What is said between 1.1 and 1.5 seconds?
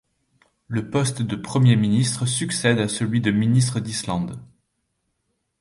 de